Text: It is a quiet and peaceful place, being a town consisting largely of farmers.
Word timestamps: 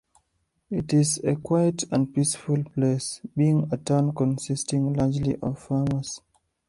It 0.71 0.93
is 0.95 1.19
a 1.23 1.35
quiet 1.35 1.83
and 1.91 2.11
peaceful 2.11 2.63
place, 2.63 3.21
being 3.37 3.69
a 3.71 3.77
town 3.77 4.15
consisting 4.15 4.93
largely 4.93 5.35
of 5.43 5.59
farmers. 5.59 6.21